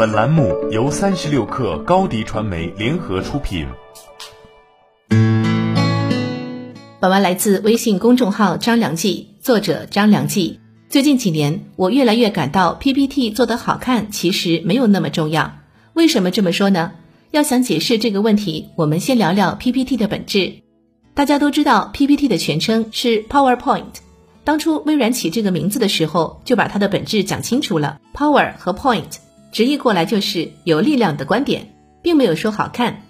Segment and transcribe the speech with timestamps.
[0.00, 3.66] 本栏目由三十六氪高低传媒联合出品。
[6.98, 10.58] 本文来自微信公众号张良记，作者张良记。
[10.88, 15.52] 最近几年，我越来越感到 PPT 做得好看其实没有那么重要。
[15.92, 16.92] 为什么这么说呢？
[17.30, 20.62] 要想解释这个问题，我们先聊聊 PPT 的本质。
[21.12, 23.84] 大家都知道，PPT 的全称是 PowerPoint。
[24.44, 27.98] 当初微软起这个名字的时候，就把它的本质讲清楚了。
[28.14, 29.18] Power 和 Point
[29.52, 33.02] 直译过来就是有力量的观点，并没有说好看。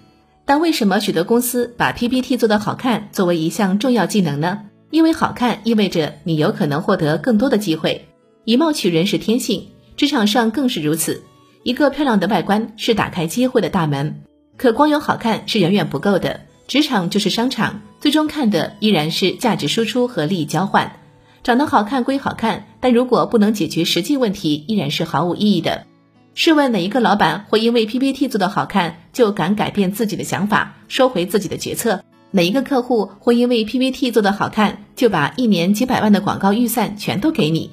[0.45, 4.61] 但为什么许多公司把 PPT 做得好看作为一项重要技能呢？
[4.89, 8.07] 因为好看意味着你有可能获得更多的机会。
[8.43, 11.23] 以貌取人是天性，职场上更是如此。
[11.63, 14.23] 一个漂亮的外观是打开机会的大门，
[14.57, 16.41] 可光有好看是远远不够的。
[16.67, 20.97] 职场就是商场，最终看的依然是价值输出和利益交换。
[21.43, 25.85] 长得好看归好看，但如果不能解决实际问题，依然是毫无意义的。
[26.33, 32.01] 试问哪一个老板会因为 PPT 做得好看就敢改变自己的想法，收回自己的决策？
[32.31, 37.71] 哪一个客户会因为 PPT 做得好看就把一年几百万的广告预算全都给你？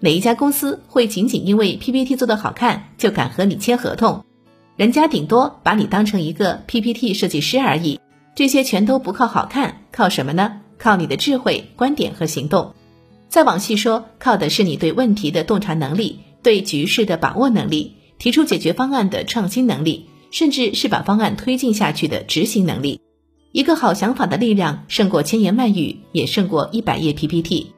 [0.00, 4.24] 哪一家公司会仅仅因为 PPT 做得好看就敢和你签合同？
[4.74, 8.00] 人家顶多把你当成一个 PPT 设计师而已。
[8.34, 10.60] 这些全都不靠好看，靠什么呢？
[10.78, 12.74] 靠你的智慧、观点和行动。
[13.28, 23.00] 再往细说，靠的是你对问题的洞察能力、对局势的把握能力、提出解决方案的创新能力，甚至是把方案推进下去的执行能力。
[23.52, 27.72] 一个好想法的力量胜过千言万语，也胜过一百页 PPT。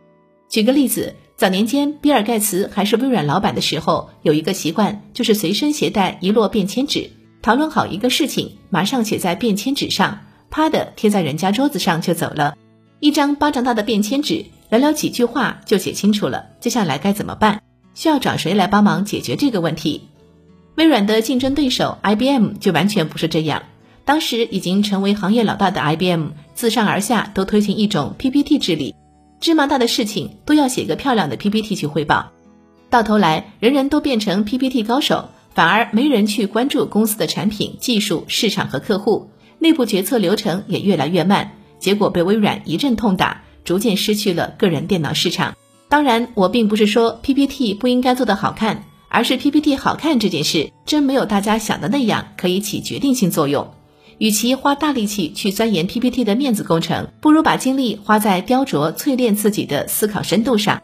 [0.48, 7.10] 举个例子，早年间比尔盖茨还是微软老板的时候，有一个习惯，就是随身携带一摞便签纸，
[7.42, 10.20] 讨论好一个事情，马上写在便签纸上。
[10.48, 12.56] 啪的贴在人家桌子上就走了，
[13.00, 16.46] 一张巴掌大的便签纸，寥寥几句话就写清楚了。
[16.60, 17.63] 接下来该怎么办？
[17.94, 20.02] 需要找谁来帮忙解决这个问题？
[20.74, 23.62] 微软的竞争对手 IBM 就完全不是这样。
[24.04, 28.94] 当时已经成为行业老大的 IBM，自上而下都推行一种 PPT 治理，
[29.40, 32.32] 芝麻大的事情都要写个漂亮的 PPT 去汇报。
[32.90, 39.30] 到头来，人人都变成 PPT 高手，反而没人去关注公司的产品、技术、市场和客户。
[39.58, 45.56] 内部决策流程也越来越慢，结果被微软一阵痛打，逐渐失去了个人电脑市场。
[45.94, 53.72] 当然，我并不是说 PPT 不应该做得好看，而是 PPT 好看这件事真没有大家想的那样可以起决定性作用。
[54.18, 60.82] 与其花大力气去钻研 PPT 的面子工程，不如把精力花在雕琢、淬炼自己的思考深度上。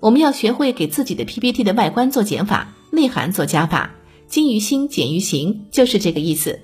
[0.00, 3.96] 我们要学会给自己的 PPT 的外观做减法，内涵做加法，
[4.28, 6.58] 精于心，简于行，就是这个意思。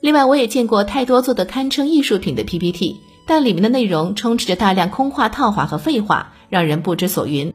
[0.00, 2.96] 另外，我也见过太多做的堪称艺术品的 PPT，
[3.28, 7.52] 但里面的内容充斥着大量空话、套话和废话，让人不知所云。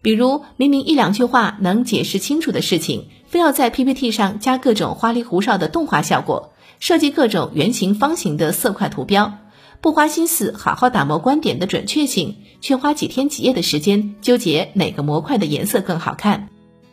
[0.00, 9.34] 比如，明明一两句话能解释清楚的事情，非要在 PPT 上加各种花里胡哨的动画效果，设计各种圆形、方形的色块图标，
[9.82, 16.48] 不花心思好好打磨观点的准确性，却花几天几夜的时间纠结哪个模块的颜色更好看。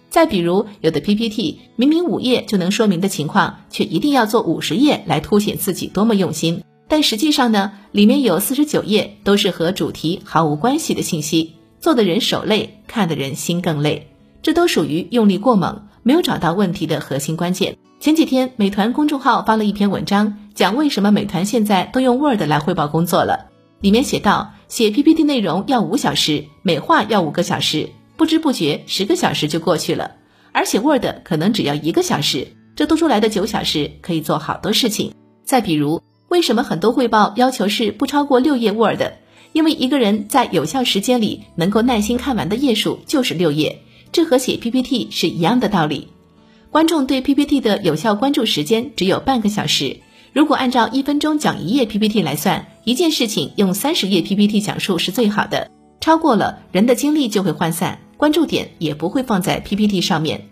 [0.10, 6.62] 再比如，有的 PPT 明明五页就能说明的情况，却一定要做五十页来凸显自己多么用心。
[6.88, 14.08] 但实际上呢，里面有四十九页都是和主题毫无关系的信息，做的人手累，看的人心更累。
[14.42, 17.78] 这都属于用力过猛，没有找到问题的核心关键。
[18.00, 23.48] 前几天，美团公众号发了一篇文章，讲为什么美团现在都用 Word 来汇报工作了。
[23.82, 27.90] 里面写道，写 PPT 内容要五小时，美化要五个小时。
[28.16, 30.12] 不知不觉十个小时就过去了，
[30.52, 35.14] 而写 Word 可能只要一个小时，这多出来的九小时可以做好多事情。
[35.44, 39.02] 再比如，为什么很多汇报要求是不超过六页 Word？
[39.54, 43.80] 因为一个人在有效时间里能够耐心看完的页数就是六页，
[44.12, 46.10] 这和写 PPT 是一样的道理。
[46.70, 49.98] 观众对 PPT 的有效关注时间只有半个小时，
[50.34, 55.72] 如果按照一分钟讲一页 PPT 来算，一件事情用三十页 PPT 讲述是最好的，
[56.02, 58.00] 超过了人的精力就会涣散。
[58.18, 60.50] 关注点也不会放在 PPT 上面。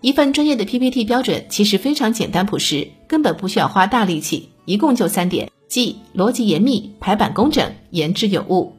[0.00, 8.76] 一份专业的 PPT 标准其实非常简单朴实，根本不需要花大力气，一共就三点：即逻辑严密、排版工整、言之有物。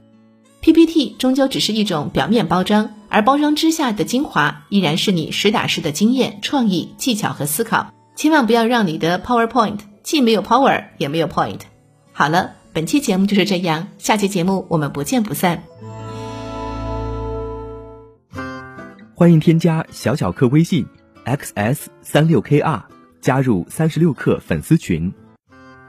[0.61, 7.93] PPT 终究只是一种表面包装，而包装之下的精华依然是你实打实的经验、创意、技巧和思考。
[8.15, 11.59] 千万不要让你的 PowerPoint 既没有 Power 也没有 Point。
[12.13, 15.63] 好了，本期节目就是这样，下期节目我们不见不散。
[19.15, 20.85] 欢迎添加小小客微信
[21.25, 22.83] ，xs 三六 kr，
[23.19, 25.13] 加入三十六氪粉丝群。